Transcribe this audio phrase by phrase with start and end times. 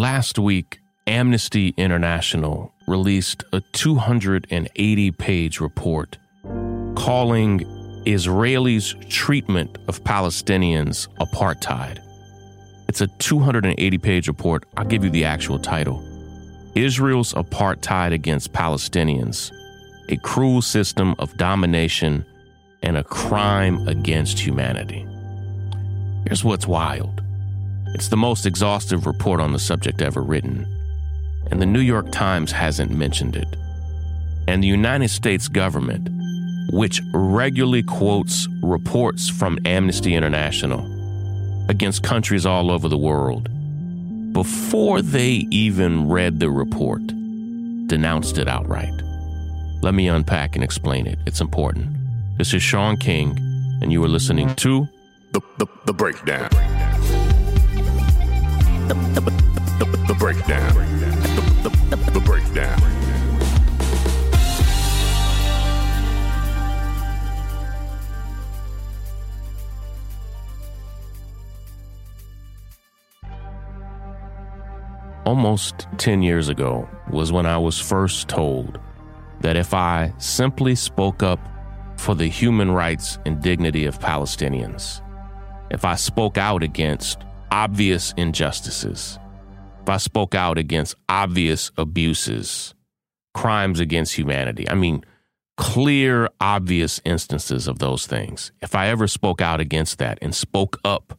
[0.00, 6.16] last week, Amnesty International released a 280 page report
[6.94, 7.60] calling
[8.06, 11.98] Israelis' treatment of Palestinians apartheid.
[12.88, 14.64] It's a 280 page report.
[14.78, 16.02] I'll give you the actual title
[16.74, 19.52] Israel's Apartheid Against Palestinians,
[20.08, 22.24] a cruel system of domination
[22.82, 25.06] and a crime against humanity.
[26.24, 27.22] Here's what's wild
[27.94, 30.66] it's the most exhaustive report on the subject ever written,
[31.50, 33.48] and the New York Times hasn't mentioned it.
[34.48, 36.08] And the United States government,
[36.72, 40.80] which regularly quotes reports from Amnesty International
[41.68, 43.48] against countries all over the world,
[44.32, 47.04] before they even read the report,
[47.86, 48.94] denounced it outright.
[49.82, 51.18] Let me unpack and explain it.
[51.26, 51.88] It's important.
[52.38, 53.36] This is Shaun King,
[53.82, 54.88] and you are listening to
[55.32, 56.48] The, the, the breakdown.
[56.50, 56.69] The, the,
[58.94, 60.74] the, breakdown.
[62.12, 62.80] The breakdown.
[75.26, 78.80] almost 10 years ago was when I was first told
[79.42, 81.38] that if I simply spoke up
[81.96, 85.00] for the human rights and dignity of Palestinians,
[85.70, 87.20] if I spoke out against
[87.50, 89.18] obvious injustices,
[89.82, 92.74] if I spoke out against obvious abuses,
[93.34, 95.04] crimes against humanity, I mean,
[95.56, 100.78] clear, obvious instances of those things, if I ever spoke out against that and spoke
[100.84, 101.18] up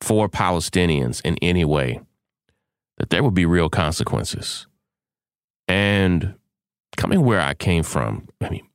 [0.00, 2.00] for Palestinians in any way,
[2.98, 4.66] that there would be real consequences.
[5.66, 6.34] And
[6.96, 8.66] coming where I came from, I mean,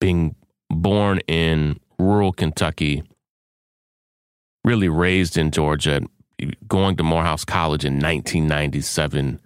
[0.00, 0.36] being
[0.70, 3.02] born in rural Kentucky,
[4.64, 6.02] really raised in Georgia,
[6.66, 9.40] going to Morehouse College in 1997,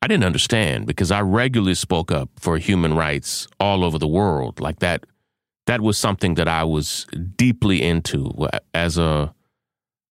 [0.00, 4.60] I didn't understand because I regularly spoke up for human rights all over the world.
[4.60, 5.04] Like that,
[5.66, 9.34] that was something that I was deeply into as a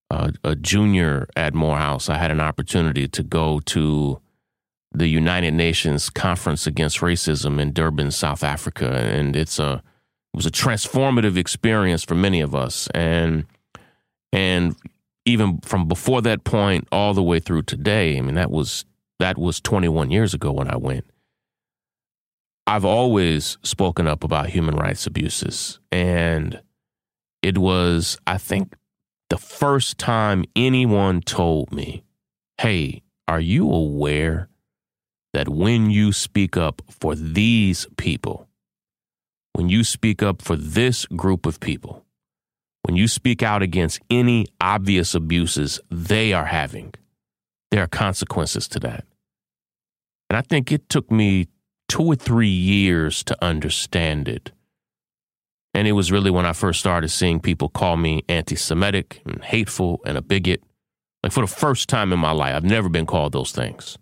[0.10, 2.10] a, a junior at Morehouse.
[2.10, 4.22] I had an opportunity to go to
[4.92, 9.84] the United Nations Conference Against Racism in Durban, South Africa, and it's a
[10.34, 13.46] it was a transformative experience for many of us, and
[14.32, 14.76] and
[15.28, 18.18] even from before that point all the way through today.
[18.18, 18.86] I mean, that was
[19.20, 21.06] that was 21 years ago when I went.
[22.66, 26.62] I've always spoken up about human rights abuses, and
[27.42, 28.76] it was I think
[29.30, 32.04] the first time anyone told me,
[32.58, 34.48] hey, are you aware
[35.34, 38.48] that when you speak up for these people,
[39.54, 42.07] when you speak up for this group of people,
[42.88, 46.94] when you speak out against any obvious abuses they are having,
[47.70, 49.04] there are consequences to that.
[50.30, 51.50] And I think it took me
[51.90, 54.52] two or three years to understand it.
[55.74, 59.44] And it was really when I first started seeing people call me anti Semitic and
[59.44, 60.64] hateful and a bigot.
[61.24, 63.98] Like for the first time in my life, I've never been called those things.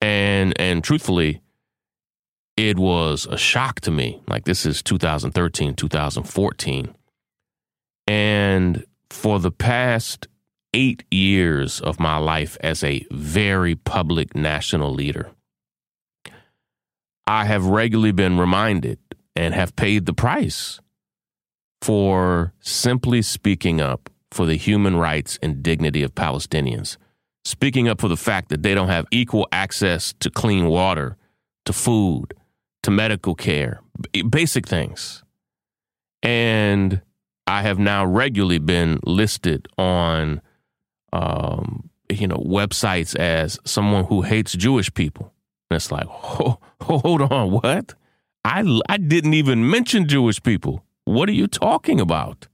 [0.00, 1.42] And and truthfully,
[2.56, 4.22] it was a shock to me.
[4.28, 6.94] Like this is 2013, 2014.
[8.08, 10.26] And for the past
[10.72, 15.30] eight years of my life as a very public national leader,
[17.26, 18.98] I have regularly been reminded
[19.36, 20.80] and have paid the price
[21.82, 26.96] for simply speaking up for the human rights and dignity of Palestinians,
[27.44, 31.18] speaking up for the fact that they don't have equal access to clean water,
[31.66, 32.32] to food,
[32.82, 33.82] to medical care,
[34.30, 35.22] basic things.
[36.22, 37.02] And
[37.48, 40.42] I have now regularly been listed on,
[41.14, 45.32] um, you know, websites as someone who hates Jewish people.
[45.70, 47.94] And it's like, oh, hold on, what?
[48.44, 50.84] I, I didn't even mention Jewish people.
[51.06, 52.48] What are you talking about?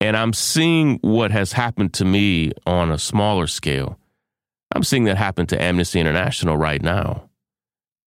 [0.00, 3.98] And I'm seeing what has happened to me on a smaller scale.
[4.72, 7.28] I'm seeing that happen to Amnesty International right now.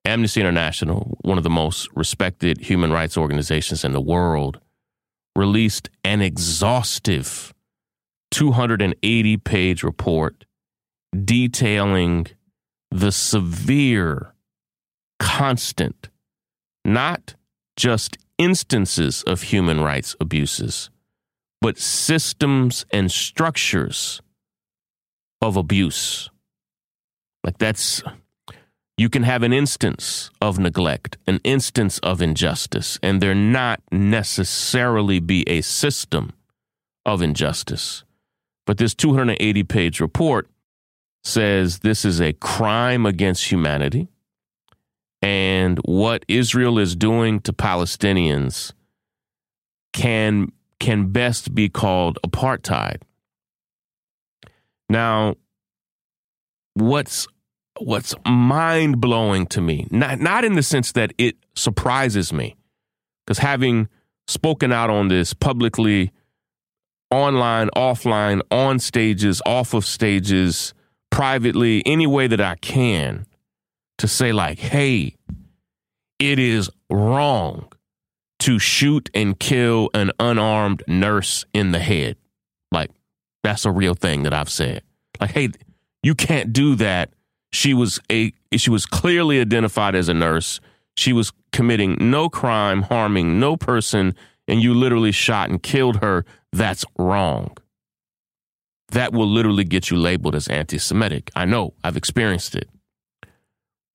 [0.06, 4.62] Amnesty International, one of the most respected human rights organizations in the world,
[5.38, 7.54] released an exhaustive
[8.31, 10.45] 280 page report
[11.24, 12.28] detailing
[12.92, 14.34] the severe,
[15.19, 16.10] constant
[16.84, 17.36] not
[17.75, 20.89] just instances of human rights abuses,
[21.62, 24.22] but systems and structures
[25.42, 26.30] of abuse.
[27.44, 28.01] Like that's,
[28.98, 35.20] you can have an instance of neglect, an instance of injustice, and there not necessarily
[35.20, 36.34] be a system
[37.06, 38.04] of injustice.
[38.66, 40.50] But this 280 page report
[41.24, 44.08] says this is a crime against humanity.
[45.22, 48.74] And what Israel is doing to Palestinians
[49.94, 53.02] can can best be called apartheid.
[54.90, 55.36] Now,
[56.76, 57.28] what's
[57.82, 62.56] what's mind blowing to me, not not in the sense that it surprises me,
[63.26, 63.90] because having
[64.28, 66.12] spoken out on this publicly,
[67.12, 70.74] online, offline, on stages, off of stages,
[71.10, 73.26] privately, any way that I can,
[73.98, 75.16] to say like, hey,
[76.20, 77.72] it is wrong
[78.40, 82.18] to shoot and kill an unarmed nurse in the head.
[82.72, 82.92] Like,
[83.44, 84.84] that's a real thing that I've said.
[85.20, 85.50] Like, hey,
[86.04, 87.10] you can't do that.
[87.52, 90.60] She was a she was clearly identified as a nurse.
[90.96, 94.16] She was committing no crime, harming no person,
[94.48, 96.26] and you literally shot and killed her.
[96.52, 97.56] That's wrong.
[98.90, 101.32] That will literally get you labeled as anti Semitic.
[101.36, 102.70] I know, I've experienced it.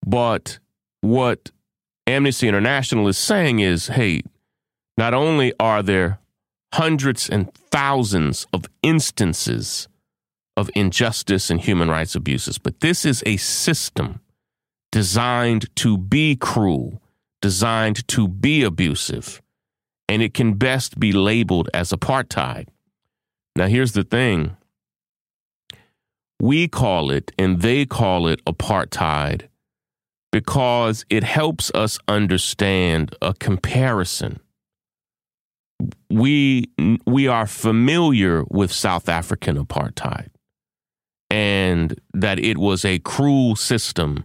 [0.07, 0.59] But
[1.01, 1.51] what
[2.07, 4.23] Amnesty International is saying is hey,
[4.97, 6.19] not only are there
[6.75, 9.89] hundreds and thousands of instances
[10.57, 14.21] of injustice and human rights abuses, but this is a system
[14.91, 17.01] designed to be cruel,
[17.41, 19.41] designed to be abusive,
[20.09, 22.69] and it can best be labeled as apartheid.
[23.57, 24.57] Now, here's the thing.
[26.41, 29.49] We call it and they call it apartheid
[30.33, 34.41] because it helps us understand a comparison.
[36.11, 36.69] We
[37.07, 40.32] we are familiar with South African apartheid
[41.33, 44.25] and that it was a cruel system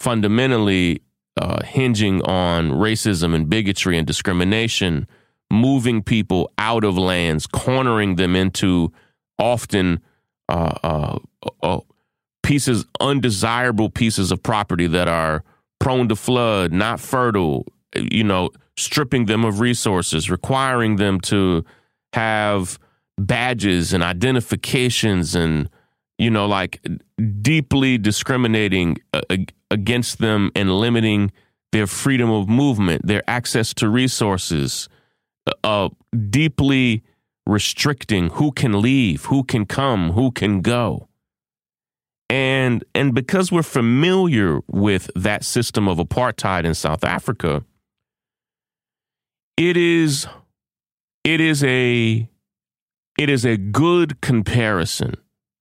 [0.00, 1.02] fundamentally
[1.36, 5.06] uh, hinging on racism and bigotry and discrimination
[5.50, 8.92] moving people out of lands cornering them into
[9.38, 10.00] often
[10.48, 11.18] uh, uh,
[11.62, 11.80] uh
[12.42, 15.42] pieces undesirable pieces of property that are
[15.78, 21.64] prone to flood not fertile you know stripping them of resources, requiring them to
[22.12, 22.78] have
[23.18, 25.68] badges and identifications and
[26.18, 26.84] you know like
[27.40, 29.20] deeply discriminating uh,
[29.70, 31.32] against them and limiting
[31.72, 34.88] their freedom of movement, their access to resources,
[35.46, 35.88] uh, uh,
[36.30, 37.02] deeply
[37.46, 41.08] restricting who can leave, who can come, who can go.
[42.30, 47.64] And and because we're familiar with that system of apartheid in South Africa,
[49.56, 50.26] it is
[51.24, 52.28] it is a
[53.18, 55.14] it is a good comparison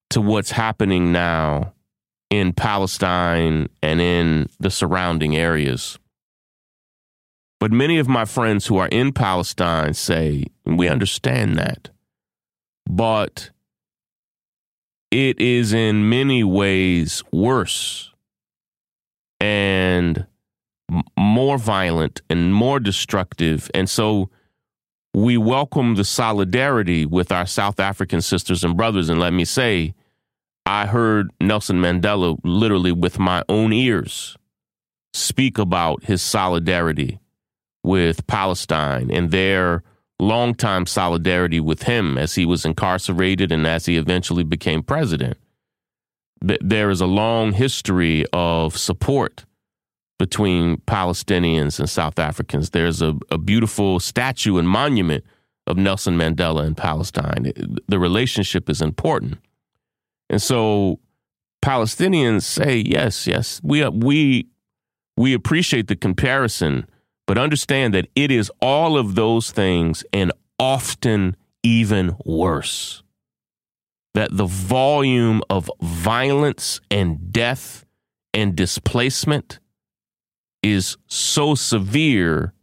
[0.09, 1.73] to what's happening now
[2.29, 5.97] in Palestine and in the surrounding areas.
[7.59, 11.89] But many of my friends who are in Palestine say, we understand that.
[12.89, 13.49] But
[15.11, 18.11] it is in many ways worse.
[19.39, 20.25] And
[21.17, 23.69] more violent and more destructive.
[23.73, 24.29] And so
[25.17, 29.09] we welcome the solidarity with our South African sisters and brothers.
[29.09, 29.95] And let me say,
[30.67, 34.37] I heard Nelson Mandela literally with my own ears
[35.13, 37.19] speak about his solidarity
[37.83, 39.81] with Palestine and their
[40.19, 45.35] longtime solidarity with him as he was incarcerated and as he eventually became president.
[46.41, 49.45] There is a long history of support
[50.19, 52.71] between Palestinians and South Africans.
[52.71, 55.23] There's a, a beautiful statue and monument
[55.67, 57.51] of Nelson Mandela in Palestine.
[57.87, 59.37] The relationship is important.
[60.29, 60.99] And so
[61.63, 64.47] Palestinians say, yes, yes, we, uh, we,
[65.17, 66.87] we appreciate the comparison,
[67.25, 73.03] but understand that it is all of those things and often even worse.
[74.13, 77.85] That the volume of violence and death
[78.33, 79.59] and displacement
[80.71, 82.53] is so severe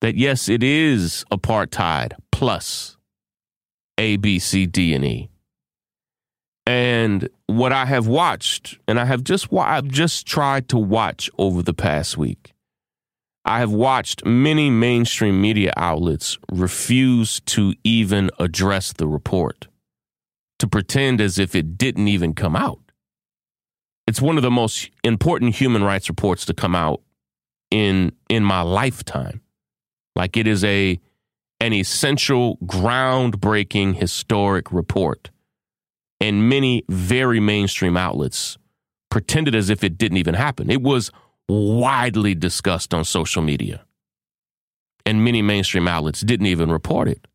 [0.00, 2.96] that yes, it is apartheid plus
[3.98, 5.30] A, B, C, D, and E.
[6.66, 11.62] And what I have watched, and I have just I've just tried to watch over
[11.62, 12.52] the past week.
[13.44, 19.66] I have watched many mainstream media outlets refuse to even address the report,
[20.58, 22.80] to pretend as if it didn't even come out.
[24.06, 27.00] It's one of the most important human rights reports to come out
[27.70, 29.40] in in my lifetime.
[30.16, 30.98] Like it is a
[31.60, 35.30] an essential, groundbreaking, historic report.
[36.20, 38.58] And many very mainstream outlets
[39.10, 40.70] pretended as if it didn't even happen.
[40.70, 41.10] It was
[41.48, 43.84] widely discussed on social media.
[45.04, 47.26] And many mainstream outlets didn't even report it.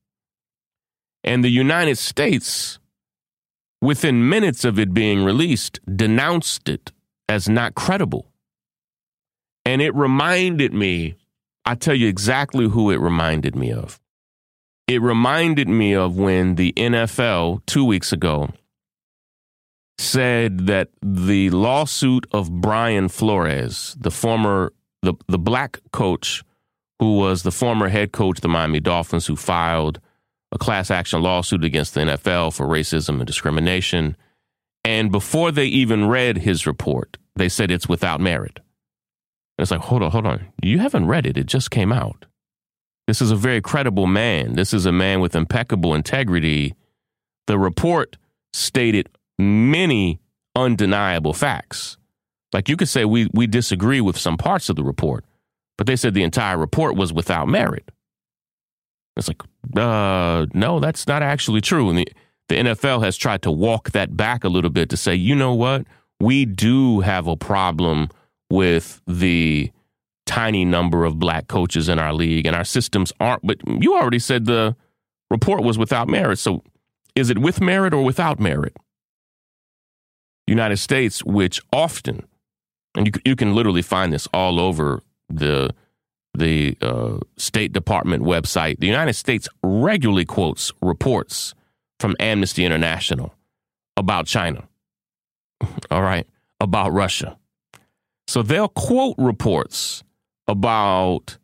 [1.24, 2.80] And the United States,
[3.82, 6.92] within minutes of it being released, denounced it
[7.27, 8.32] as not credible.
[9.65, 11.15] And it reminded me,
[11.65, 14.00] I tell you exactly who it reminded me of.
[14.88, 18.50] It reminded me of when the NFL two weeks ago
[19.98, 26.43] said that the lawsuit of Brian Flores, the former the the black coach
[27.00, 30.00] who was the former head coach of the Miami Dolphins who filed
[30.51, 34.15] a class action lawsuit against the NFL for racism and discrimination.
[34.84, 38.60] And before they even read his report, they said it's without merit.
[39.57, 40.47] And it's like, hold on, hold on.
[40.62, 41.38] You haven't read it.
[41.38, 42.25] It just came out.
[43.07, 44.53] This is a very credible man.
[44.53, 46.75] This is a man with impeccable integrity.
[47.47, 48.17] The report
[48.53, 50.19] stated many
[50.55, 51.97] undeniable facts.
[52.53, 55.25] Like you could say we, we disagree with some parts of the report,
[55.77, 57.91] but they said the entire report was without merit.
[59.17, 59.41] It's like,
[59.77, 61.89] uh, no, that's not actually true.
[61.89, 62.07] And the,
[62.50, 65.53] the NFL has tried to walk that back a little bit to say, you know
[65.53, 65.85] what?
[66.19, 68.09] We do have a problem
[68.49, 69.71] with the
[70.25, 73.45] tiny number of black coaches in our league, and our systems aren't.
[73.45, 74.75] But you already said the
[75.29, 76.37] report was without merit.
[76.39, 76.63] So
[77.15, 78.75] is it with merit or without merit?
[80.47, 82.25] United States, which often,
[82.95, 85.73] and you, you can literally find this all over the
[86.37, 91.53] the uh, State Department website, the United States regularly quotes reports
[91.99, 93.33] from Amnesty International
[93.95, 94.67] about China,
[95.91, 96.27] all right,
[96.59, 97.37] about Russia.
[98.27, 100.03] So they'll quote reports
[100.48, 101.38] about,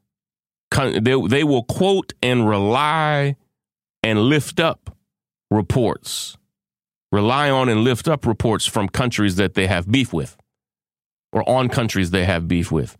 [0.72, 3.36] they, they will quote and rely
[4.04, 4.96] and lift up
[5.50, 6.38] reports,
[7.12, 10.38] rely on and lift up reports from countries that they have beef with
[11.32, 12.98] or on countries they have beef with.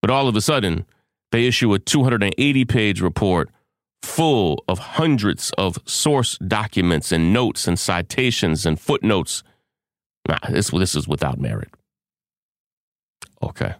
[0.00, 0.86] But all of a sudden,
[1.32, 3.50] they issue a 280 page report
[4.02, 9.42] full of hundreds of source documents and notes and citations and footnotes.
[10.26, 11.70] Nah, this, this is without merit.
[13.42, 13.74] Okay.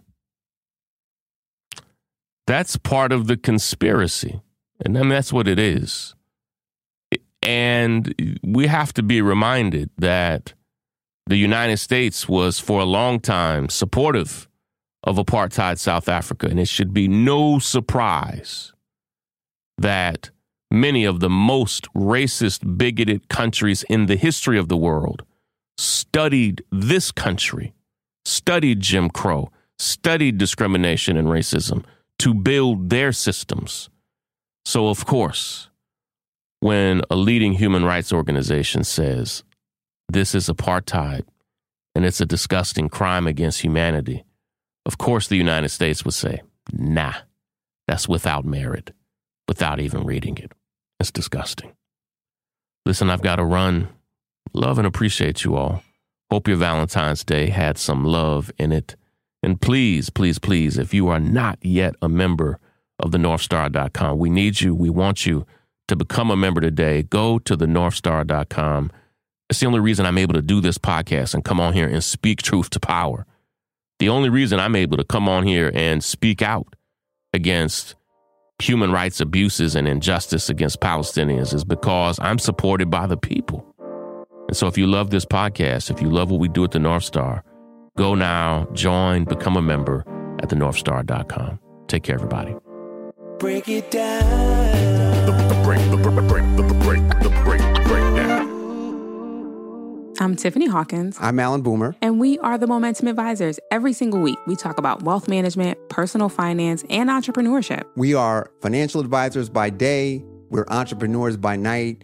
[2.47, 4.41] That's part of the conspiracy.
[4.83, 6.15] And I mean, that's what it is.
[7.41, 10.53] And we have to be reminded that
[11.25, 14.47] the United States was for a long time supportive
[15.03, 16.47] of apartheid South Africa.
[16.47, 18.73] And it should be no surprise
[19.77, 20.31] that
[20.71, 25.23] many of the most racist, bigoted countries in the history of the world
[25.77, 27.73] studied this country,
[28.25, 31.83] studied Jim Crow, studied discrimination and racism
[32.19, 33.89] to build their systems.
[34.65, 35.69] So, of course,
[36.59, 39.43] when a leading human rights organization says
[40.09, 41.23] this is apartheid
[41.95, 44.23] and it's a disgusting crime against humanity,
[44.85, 46.41] of course, the United States would say,
[46.73, 47.13] nah,
[47.87, 48.91] that's without merit,
[49.47, 50.51] without even reading it.
[50.99, 51.73] It's disgusting.
[52.85, 53.89] Listen, I've got to run.
[54.53, 55.83] Love and appreciate you all.
[56.31, 58.95] Hope your Valentine's Day had some love in it.
[59.41, 62.59] And please, please, please, if you are not yet a member
[62.99, 64.75] of the Northstar.com, we need you.
[64.75, 65.45] We want you
[65.87, 67.03] to become a member today.
[67.03, 68.91] Go to the Northstar.com.
[69.49, 72.03] It's the only reason I'm able to do this podcast and come on here and
[72.03, 73.25] speak truth to power.
[73.97, 76.75] The only reason I'm able to come on here and speak out
[77.33, 77.95] against
[78.59, 83.68] human rights abuses and injustice against Palestinians is because I'm supported by the people.
[84.49, 86.79] And so if you love this podcast, if you love what we do at the
[86.79, 87.43] North Star,
[87.99, 90.03] go now, join, become a member
[90.41, 91.59] at thenorthstar.com.
[91.85, 92.55] Take care, everybody.
[93.37, 95.25] Break it down.
[95.27, 98.49] The, the break, the, the break, the, the break, the break, the breakdown.
[100.19, 101.19] I'm Tiffany Hawkins.
[101.21, 101.95] I'm Alan Boomer.
[102.01, 103.59] And we are the Momentum Advisors.
[103.69, 107.83] Every single week, we talk about wealth management, personal finance, and entrepreneurship.
[107.95, 112.03] We are financial advisors by day, we're entrepreneurs by night.